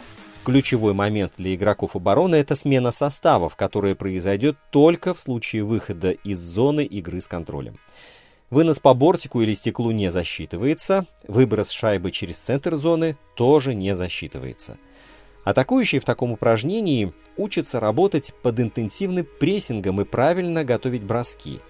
[0.44, 6.40] Ключевой момент для игроков обороны– это смена составов, которая произойдет только в случае выхода из
[6.40, 7.78] зоны игры с контролем.
[8.50, 14.76] Вынос по бортику или стеклу не засчитывается, выброс шайбы через центр зоны тоже не засчитывается.
[15.44, 21.60] Атакующие в таком упражнении учатся работать под интенсивным прессингом и правильно готовить броски.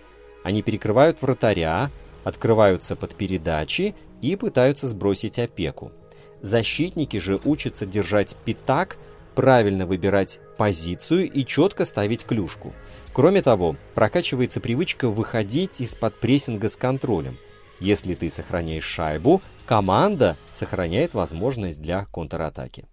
[0.43, 1.91] Они перекрывают вратаря,
[2.25, 5.93] открываются под передачи и пытаются сбросить опеку.
[6.41, 8.97] Защитники же учатся держать пятак,
[9.35, 12.73] правильно выбирать позицию и четко ставить клюшку.
[13.13, 17.39] Кроме того, прокачивается привычка выходить из-под прессинга с контролем.
[17.79, 22.87] Если ты сохраняешь шайбу, команда сохраняет возможность для контратаки.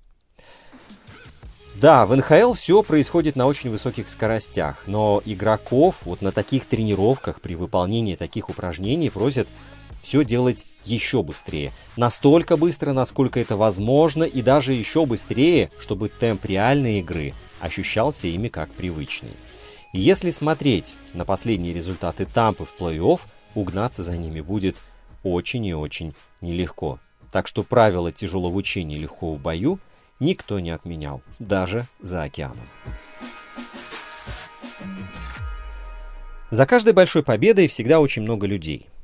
[1.79, 7.39] Да, в НХЛ все происходит на очень высоких скоростях, но игроков вот на таких тренировках
[7.39, 9.47] при выполнении таких упражнений просят
[10.01, 11.71] все делать еще быстрее.
[11.95, 18.49] Настолько быстро, насколько это возможно, и даже еще быстрее, чтобы темп реальной игры ощущался ими
[18.49, 19.31] как привычный.
[19.93, 23.21] Если смотреть на последние результаты Тампы в плей-офф,
[23.55, 24.75] угнаться за ними будет
[25.23, 26.99] очень и очень нелегко.
[27.31, 29.79] Так что правила тяжелого учения легко в бою
[30.19, 32.67] никто не отменял, даже за океаном.
[36.51, 38.89] За каждой большой победой всегда очень много людей–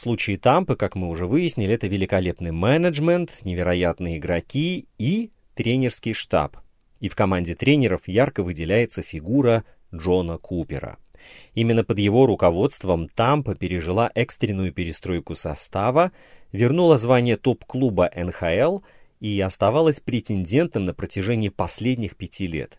[0.00, 6.56] в случае Тампы, как мы уже выяснили, это великолепный менеджмент, невероятные игроки и тренерский штаб.
[7.00, 9.62] И в команде тренеров ярко выделяется фигура
[9.94, 10.96] Джона Купера.
[11.52, 16.12] Именно под его руководством Тампа пережила экстренную перестройку состава,
[16.50, 18.78] вернула звание топ-клуба НХЛ
[19.20, 22.78] и оставалась претендентом на протяжении последних пяти лет.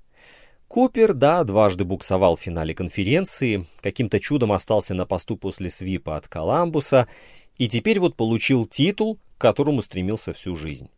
[0.67, 6.27] Купер, да, дважды буксовал в финале конференции, каким-то чудом остался на посту после свипа от
[6.27, 7.07] Коламбуса
[7.57, 10.89] и теперь вот получил титул, к которому стремился всю жизнь.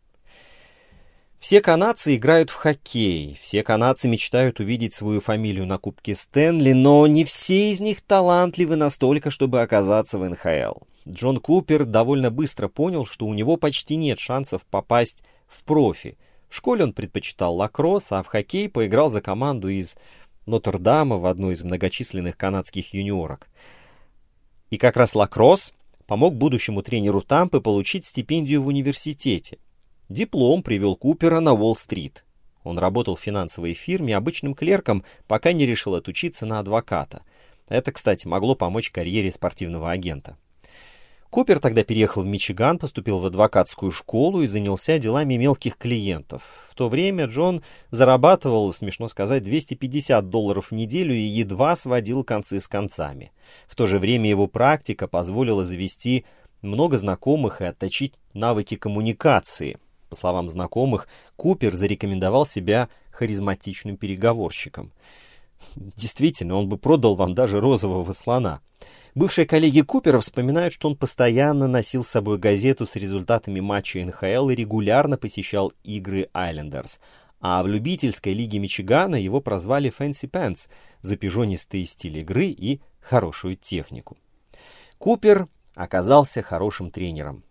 [1.40, 7.06] Все канадцы играют в хоккей, все канадцы мечтают увидеть свою фамилию на Кубке Стэнли, но
[7.06, 10.84] не все из них талантливы настолько, чтобы оказаться в НХЛ.
[11.06, 15.22] Джон Купер довольно быстро понял, что у него почти нет шансов попасть
[15.54, 16.16] в профи,
[16.48, 19.96] в школе он предпочитал лакросс, а в хоккей поиграл за команду из
[20.46, 23.48] Нотр-Дама в одной из многочисленных канадских юниорок.
[24.70, 25.72] И как раз лакросс
[26.06, 29.58] помог будущему тренеру Тампы получить стипендию в университете.
[30.08, 32.24] Диплом привел Купера на Уолл-стрит.
[32.62, 37.22] Он работал в финансовой фирме обычным клерком, пока не решил отучиться на адвоката.
[37.68, 40.36] Это, кстати, могло помочь карьере спортивного агента.
[41.34, 46.42] Купер тогда переехал в Мичиган, поступил в адвокатскую школу и занялся делами мелких клиентов.
[46.70, 52.60] В то время Джон зарабатывал, смешно сказать, 250 долларов в неделю и едва сводил концы
[52.60, 53.32] с концами.
[53.66, 56.24] В то же время его практика позволила завести
[56.62, 59.78] много знакомых и отточить навыки коммуникации.
[60.10, 64.92] По словам знакомых, Купер зарекомендовал себя харизматичным переговорщиком.
[65.74, 68.60] Действительно, он бы продал вам даже розового слона.
[69.14, 74.50] Бывшие коллеги Купера вспоминают, что он постоянно носил с собой газету с результатами матча НХЛ
[74.50, 76.98] и регулярно посещал игры Айлендерс.
[77.40, 80.68] А в любительской лиге Мичигана его прозвали Фэнси Пэнс
[81.00, 84.16] за пижонистый стиль игры и хорошую технику.
[84.98, 85.46] Купер
[85.76, 87.44] оказался хорошим тренером.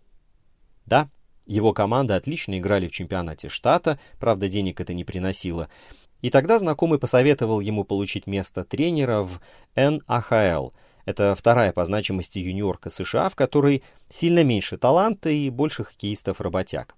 [0.84, 1.08] Да,
[1.46, 5.70] его команда отлично играли в чемпионате штата, правда денег это не приносило.
[6.20, 9.40] И тогда знакомый посоветовал ему получить место тренера в
[9.76, 10.72] НАХЛ–
[11.04, 16.94] это вторая по значимости юниорка США, в которой сильно меньше таланта и больше хоккеистов работяг.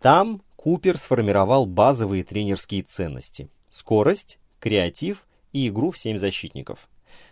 [0.00, 6.88] Там Купер сформировал базовые тренерские ценности– скорость, креатив и игру в семь защитников.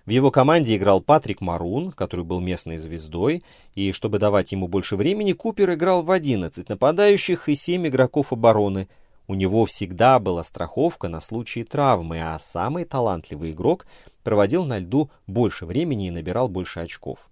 [0.06, 3.42] В его команде играл Патрик Марун, который был местной звездой,
[3.74, 8.88] и чтобы давать ему больше времени, Купер играл в 11 нападающих и 7 игроков обороны.
[9.26, 13.86] У него всегда была страховка на случай травмы, а самый талантливый игрок
[14.22, 17.30] проводил на льду больше времени и набирал больше очков.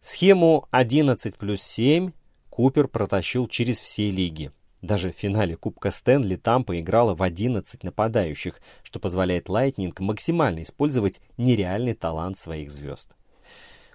[0.00, 2.12] Схему 11 плюс 7
[2.48, 4.50] Купер протащил через все лиги.
[4.80, 11.20] Даже в финале Кубка Стэнли Тампа играла в 11 нападающих, что позволяет Лайтнинг максимально использовать
[11.36, 13.14] нереальный талант своих звезд.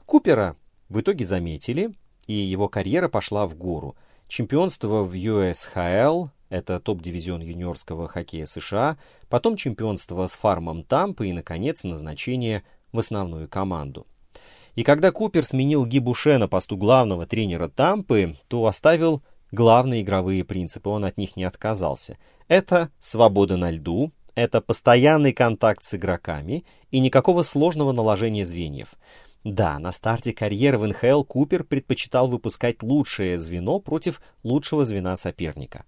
[0.05, 0.57] Купера
[0.89, 1.93] в итоге заметили,
[2.27, 3.95] и его карьера пошла в гору.
[4.27, 8.97] Чемпионство в USHL это топ-дивизион юниорского хоккея США,
[9.27, 14.05] потом чемпионство с фармом Тампы и, наконец, назначение в основную команду.
[14.75, 20.89] И когда Купер сменил Гибуше на посту главного тренера Тампы, то оставил главные игровые принципы,
[20.89, 22.19] он от них не отказался.
[22.47, 28.89] Это свобода на льду, это постоянный контакт с игроками и никакого сложного наложения звеньев.
[29.43, 35.85] Да, на старте карьеры в НХЛ Купер предпочитал выпускать лучшее звено против лучшего звена соперника.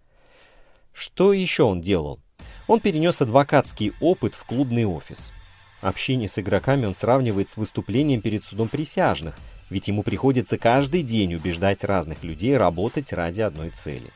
[0.96, 2.20] Что еще он делал?
[2.68, 5.34] Он перенес адвокатский опыт в клубный офис.
[5.82, 9.36] Общение с игроками он сравнивает с выступлением перед судом присяжных,
[9.70, 14.10] ведь ему приходится каждый день убеждать разных людей работать ради одной цели.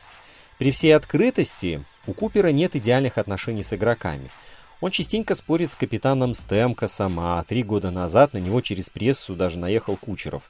[0.58, 4.30] При всей открытости у Купера нет идеальных отношений с игроками.
[4.80, 9.58] Он частенько спорит с капитаном Стемкосом, а три года назад на него через прессу даже
[9.58, 10.42] наехал Кучеров.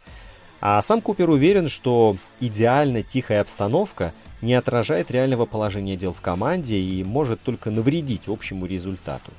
[0.61, 6.79] А сам Купер уверен, что идеально тихая обстановка не отражает реального положения дел в команде
[6.79, 9.33] и может только навредить общему результату.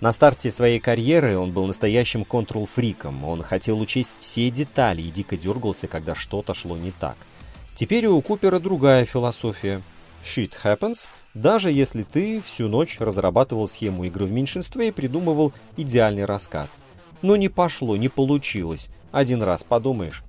[0.00, 3.24] На старте своей карьеры он был настоящим контрол-фриком.
[3.24, 7.16] Он хотел учесть все детали и дико дергался, когда что-то шло не так.
[7.74, 9.80] Теперь у Купера другая философия.
[10.24, 16.24] Shit happens, даже если ты всю ночь разрабатывал схему игры в меньшинстве и придумывал идеальный
[16.24, 16.68] раскат.
[17.22, 18.90] Но не пошло, не получилось.
[19.10, 20.22] Один раз подумаешь.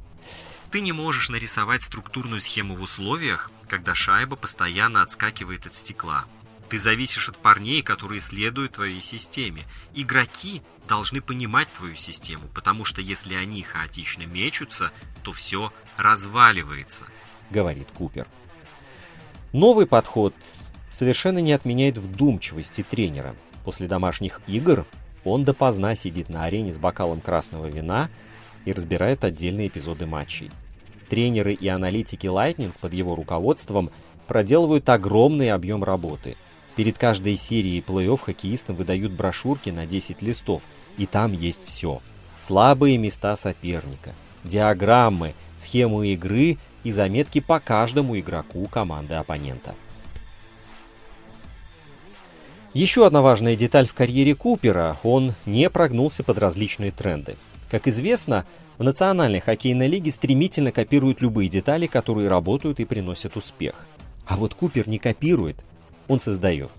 [0.75, 6.25] Ты не можешь нарисовать структурную схему в условиях, когда шайба постоянно отскакивает от стекла.
[6.67, 9.61] Ты зависишь от парней, которые следуют твоей системе.
[9.93, 14.91] Игроки должны понимать твою систему, потому что если они хаотично мечутся,
[15.23, 17.05] то все разваливается,
[17.51, 18.27] говорит Купер.
[19.53, 20.35] Новый подход
[20.91, 23.33] совершенно не отменяет вдумчивости тренера.
[23.63, 24.85] После домашних игр
[25.23, 28.09] он допоздна сидит на арене с бокалом красного вина
[28.65, 30.51] и разбирает отдельные эпизоды матчей.
[31.09, 33.91] Тренеры и аналитики Lightning под его руководством
[34.27, 36.37] проделывают огромный объем работы–
[36.75, 40.61] Перед каждой серией плей-офф хоккеистам выдают брошюрки на 10 листов,
[40.97, 42.01] и там есть все.
[42.39, 49.73] Слабые места соперника, диаграммы, схему игры и заметки по каждому игроку команды оппонента.
[52.73, 57.37] Еще одна важная деталь в карьере Купера– он не прогнулся под различные тренды.
[57.71, 58.45] Как известно,
[58.77, 63.75] в Национальной хоккейной лиге стремительно копируют любые детали, которые работают и приносят успех.
[64.25, 65.63] А вот Купер не копирует,
[66.07, 66.71] он создает.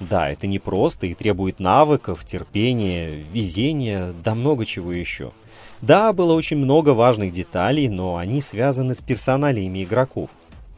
[0.00, 5.32] Да, это непросто и требует навыков, терпения, везения, да много чего еще.
[5.80, 10.30] Да, было очень много важных деталей, но они связаны с персоналиями игроков.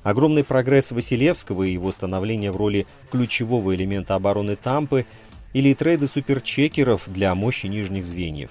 [0.02, 5.06] Огромный прогресс Василевского и его становление в роли ключевого элемента обороны Тампы
[5.54, 8.50] или трейды суперчекеров для мощи нижних звеньев.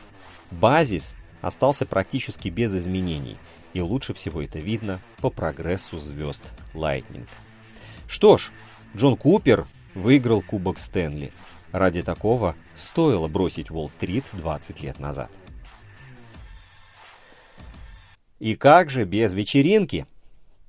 [0.50, 3.38] Базис остался практически без изменений,
[3.74, 6.42] и лучше всего это видно по прогрессу звезд
[6.74, 7.28] Lightning.
[8.08, 8.52] Что ж,
[8.96, 11.32] Джон Купер выиграл Кубок Стэнли.
[11.72, 15.30] Ради такого стоило бросить Уолл-стрит 20 лет назад.
[18.40, 20.08] И как же без вечеринки?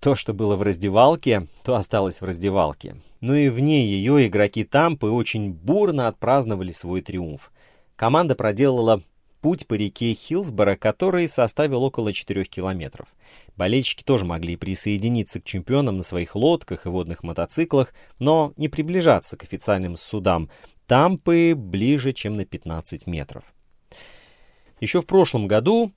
[0.00, 2.96] То, что было в раздевалке, то осталось в раздевалке.
[3.20, 7.52] Но и вне ее игроки Тампы очень бурно отпраздновали свой триумф.
[7.96, 9.02] Команда проделала
[9.44, 13.08] путь по реке Хилсборо, который составил около 4 километров–
[13.56, 19.36] Болельщики тоже могли присоединиться к чемпионам на своих лодках и водных мотоциклах, но не приближаться
[19.36, 20.50] к официальным судам
[20.86, 23.44] Тампы ближе, чем на 15 метров.
[24.80, 25.92] Еще в прошлом году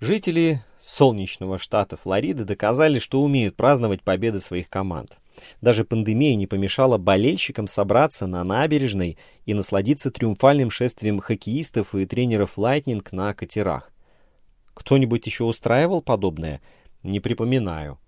[0.00, 5.18] жители солнечного штата Флорида доказали, что умеют праздновать победы своих команд.
[5.60, 12.56] Даже пандемия не помешала болельщикам собраться на набережной и насладиться триумфальным шествием хоккеистов и тренеров
[12.56, 13.90] Lightning на катерах.
[14.74, 16.60] Кто-нибудь еще устраивал подобное?
[17.02, 17.98] Не припоминаю.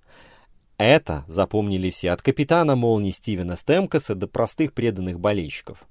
[0.79, 5.87] Это запомнили все, от капитана молнии Стивена Стемкоса до простых преданных болельщиков.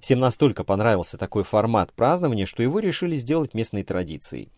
[0.00, 4.50] Всем настолько понравился такой формат празднования, что его решили сделать местной традицией.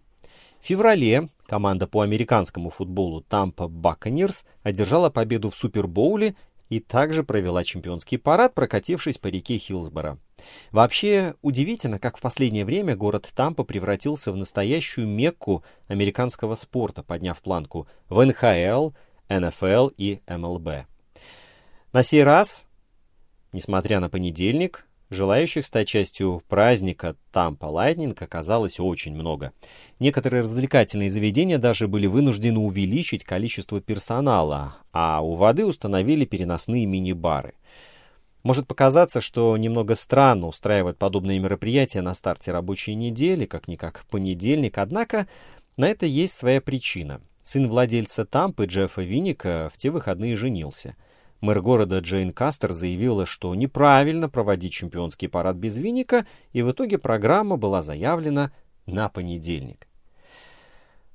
[0.60, 6.34] Феврале команда по американскому футболу Tampa Buccaneers одержала победу в Супербоуле
[6.68, 10.18] и также провела чемпионский парад, прокатившись по реке Хилсборо.
[10.72, 17.40] Вообще удивительно, как в последнее время город Тампа превратился в настоящую мекку американского спорта, подняв
[17.40, 18.90] планку в НХЛ,
[19.28, 20.68] НФЛ и МЛБ.
[21.92, 22.66] На сей раз,
[23.52, 29.52] несмотря на понедельник, Желающих стать частью праздника Тампа Лайтнинг оказалось очень много.
[30.00, 37.54] Некоторые развлекательные заведения даже были вынуждены увеличить количество персонала, а у воды установили переносные мини-бары.
[38.42, 45.28] Может показаться, что немного странно устраивать подобные мероприятия на старте рабочей недели, как-никак понедельник, однако
[45.76, 47.20] на это есть своя причина.
[47.44, 50.96] Сын владельца Тампы Джеффа Винника в те выходные женился–
[51.40, 56.98] Мэр города Джейн Кастер заявила, что неправильно проводить чемпионский парад без виника, и в итоге
[56.98, 58.52] программа была заявлена
[58.86, 59.86] на понедельник.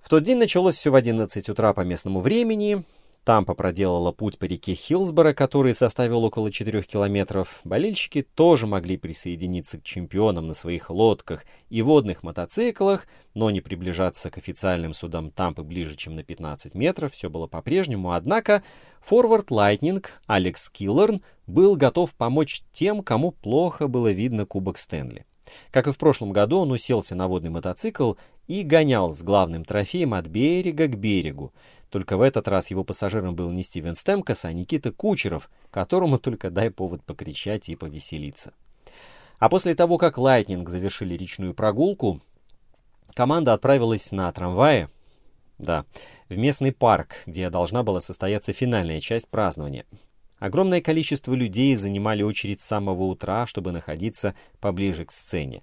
[0.01, 2.83] В тот день началось все в 11 утра по местному времени.
[3.23, 7.59] Тампа проделала путь по реке Хилсборо, который составил около 4 километров.
[7.63, 13.05] Болельщики тоже могли присоединиться к чемпионам на своих лодках и водных мотоциклах,
[13.35, 17.13] но не приближаться к официальным судам Тампы ближе, чем на 15 метров.
[17.13, 18.63] Все было по-прежнему, однако
[19.01, 25.27] форвард Лайтнинг Алекс Киллорн был готов помочь тем, кому плохо было видно Кубок Стэнли.
[25.69, 28.13] Как и в прошлом году, он уселся на водный мотоцикл
[28.47, 31.53] и гонял с главным трофеем от берега к берегу.
[31.91, 36.49] Только в этот раз его пассажиром был не Стивен Стэмкос, а Никита Кучеров, которому только
[36.49, 38.53] дай повод покричать и повеселиться.
[39.39, 42.21] А после того, как Лайтнинг завершили речную прогулку,
[43.13, 44.89] команда отправилась на трамвае,
[45.57, 45.85] да,
[46.29, 49.85] в местный парк, где должна была состояться финальная часть празднования.
[50.39, 55.61] Огромное количество людей занимали очередь с самого утра, чтобы находиться поближе к сцене.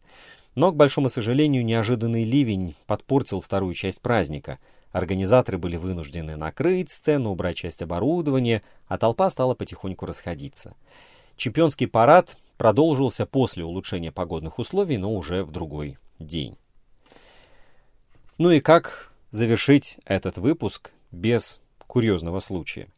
[0.55, 4.59] Но, к большому сожалению, неожиданный ливень подпортил вторую часть праздника—
[4.93, 10.75] Организаторы были вынуждены накрыть сцену, убрать часть оборудования, а толпа стала потихоньку расходиться.
[11.37, 16.57] Чемпионский парад продолжился после улучшения погодных условий, но уже в другой день.
[18.39, 22.89] Ну и как завершить этот выпуск без курьезного случая?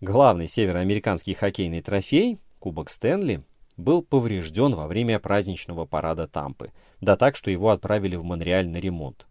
[0.00, 3.42] Главный североамериканский хоккейный трофей, Кубок Стэнли,
[3.76, 6.72] был поврежден во время праздничного парада Тампы.
[7.00, 9.26] Да так, что его отправили в Монреаль на ремонт.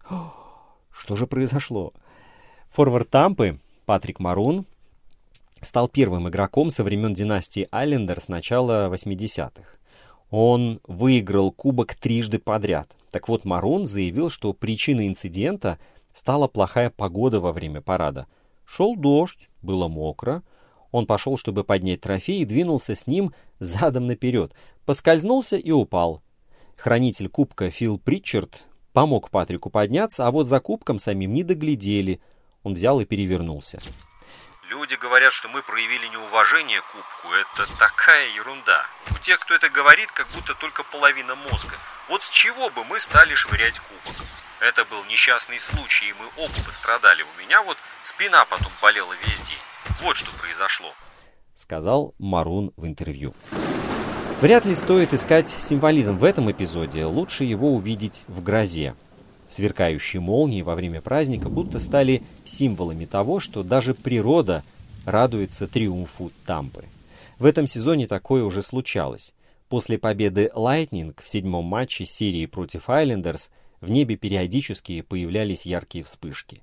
[0.97, 1.91] Что же произошло?
[2.69, 4.65] Форвард Тампы Патрик Марун
[5.61, 9.63] стал первым игроком со времен династии Айлендер с начала 80-х.
[10.29, 12.95] Он выиграл кубок трижды подряд.
[13.11, 15.79] Так вот, Марун заявил, что причиной инцидента
[16.13, 18.27] стала плохая погода во время парада.
[18.65, 20.43] Шел дождь, было мокро.
[20.91, 24.53] Он пошел, чтобы поднять трофей, и двинулся с ним задом наперед.
[24.85, 26.21] Поскользнулся и упал.
[26.77, 28.65] Хранитель кубка Фил Притчард
[28.95, 32.21] Помог Патрику подняться, а вот за кубком самим не доглядели.
[32.63, 33.77] Он взял и перевернулся.
[34.69, 37.33] Люди говорят, что мы проявили неуважение к кубку.
[37.33, 38.85] Это такая ерунда.
[39.11, 41.75] У тех, кто это говорит, как будто только половина мозга.
[42.07, 44.15] Вот с чего бы мы стали швырять кубок?
[44.61, 47.23] Это был несчастный случай, и мы оба пострадали.
[47.23, 49.59] У меня вот спина потом болела весь день.
[50.03, 50.93] Вот что произошло.
[51.57, 53.35] Сказал Марун в интервью.
[54.41, 58.93] Вряд ли стоит искать символизм в этом эпизоде, лучше его увидеть в грозе.
[59.47, 64.63] Сверкающие молнии во время праздника будто стали символами того, что даже природа
[65.05, 66.83] радуется триумфу Тампы.
[67.39, 69.33] В этом сезоне такое уже случалось.
[69.69, 76.61] После победы Lightning в седьмом матче серии против Айлендерс в небе периодически появлялись яркие вспышки.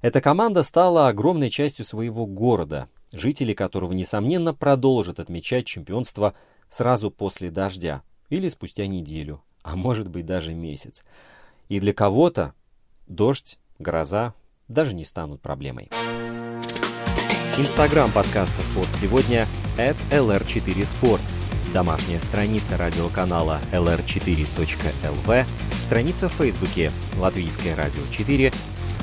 [0.00, 6.34] Эта команда стала огромной частью своего города, жители которого, несомненно, продолжат отмечать чемпионство
[6.70, 11.02] сразу после дождя или спустя неделю, а может быть даже месяц.
[11.68, 12.54] И для кого-то
[13.06, 14.34] дождь, гроза
[14.68, 15.90] даже не станут проблемой.
[17.58, 19.46] Инстаграм подкаста «Спорт сегодня»
[19.76, 21.20] at lr4sport.
[21.74, 25.46] Домашняя страница радиоканала lr4.lv,
[25.86, 28.54] страница в Фейсбуке «Латвийское радио 4».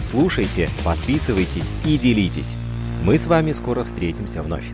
[0.09, 2.53] Слушайте, подписывайтесь и делитесь.
[3.03, 4.65] Мы с вами скоро встретимся вновь.